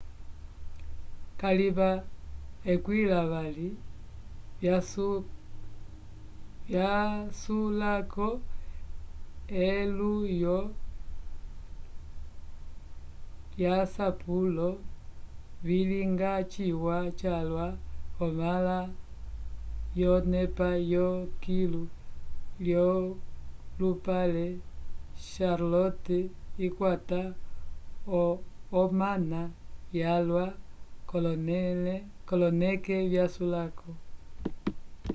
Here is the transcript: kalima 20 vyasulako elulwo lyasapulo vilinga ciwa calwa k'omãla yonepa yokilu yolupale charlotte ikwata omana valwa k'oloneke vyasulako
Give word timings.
kalima 1.41 1.89
20 2.65 3.67
vyasulako 6.69 8.27
elulwo 9.67 10.57
lyasapulo 13.57 14.69
vilinga 15.65 16.31
ciwa 16.51 16.97
calwa 17.19 17.67
k'omãla 18.15 18.79
yonepa 20.01 20.69
yokilu 20.93 21.83
yolupale 22.69 24.45
charlotte 25.29 26.17
ikwata 26.65 27.21
omana 28.81 29.41
valwa 29.97 30.45
k'oloneke 32.27 32.95
vyasulako 33.11 33.89